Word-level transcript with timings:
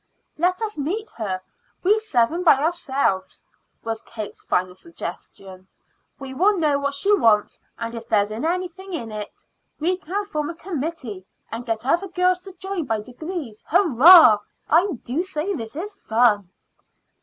"Let 0.35 0.63
us 0.63 0.79
meet 0.79 1.11
her, 1.17 1.39
we 1.83 1.99
seven 1.99 2.43
by 2.43 2.55
ourselves," 2.57 3.43
was 3.83 4.01
Kate's 4.01 4.43
final 4.43 4.73
suggestion. 4.73 5.67
"We 6.17 6.33
will 6.33 6.53
then 6.53 6.61
know 6.61 6.79
what 6.79 6.95
she 6.95 7.15
wants, 7.15 7.59
and 7.77 7.93
if 7.93 8.09
there 8.09 8.23
is 8.23 8.31
anything 8.31 8.93
in 8.93 9.11
it. 9.11 9.43
We 9.79 9.97
can 9.97 10.25
form 10.25 10.49
a 10.49 10.55
committee, 10.55 11.27
and 11.51 11.67
get 11.67 11.85
other 11.85 12.07
girls 12.07 12.39
to 12.39 12.53
join 12.53 12.85
by 12.85 13.01
degrees. 13.01 13.63
Hurrah! 13.67 14.39
I 14.67 14.93
do 15.03 15.21
say 15.21 15.53
this 15.53 15.75
is 15.75 15.93
fun." 15.93 16.49